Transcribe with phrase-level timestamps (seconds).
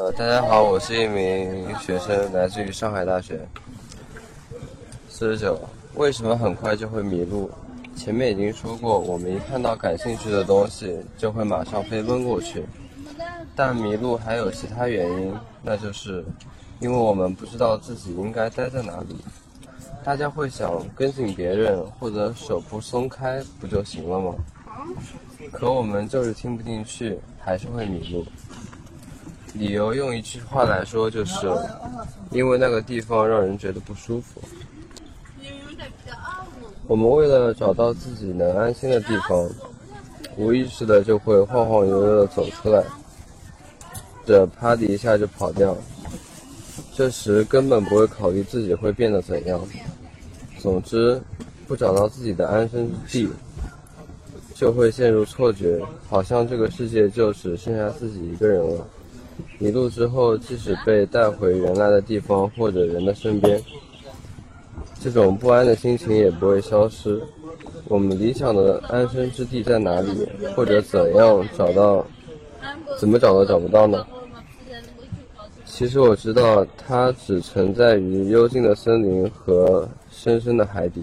[0.00, 3.38] 呃，大家好，我是一名学生，来自于上海大学。
[5.10, 5.60] 四十九，
[5.94, 7.50] 为什么很快就会迷路？
[7.94, 12.64] 前面已经说过，我们一看到感兴趣的东西，就会马上飞奔过去。
[13.54, 16.24] 但迷路还有其他原因，那就是
[16.80, 19.14] 因为我们不知道自己应该待在哪里。
[20.02, 24.34] 大家会想跟紧别人，或者手不松开不就行了吗？
[25.52, 28.24] 可我们就是听不进去，还是会迷路。
[29.54, 31.50] 理由用一句话来说，就是
[32.30, 34.40] 因为那个地方让人觉得不舒服。
[36.86, 39.48] 我们为了找到自己能安心的地方，
[40.36, 42.82] 无意识的就会晃晃悠悠的走出来，
[44.26, 45.76] 这啪的一下就跑掉。
[46.94, 49.60] 这时根本不会考虑自己会变得怎样。
[50.58, 51.20] 总之，
[51.66, 53.30] 不找到自己的安身之地，
[54.54, 58.86] 就会陷入错觉，好像这个世界就只剩下自己一个人了。
[59.58, 63.62] 迷路之后，即使被带回原来的地方或者人的身边，
[65.00, 67.20] 这种不安的心情也不会消失。
[67.86, 70.28] 我们理想的安身之地在哪里？
[70.54, 72.06] 或者怎样找到？
[72.98, 74.06] 怎么找都找不到呢？
[75.64, 81.02] 其实我知道，它只存在于幽静的森林和深深的海底。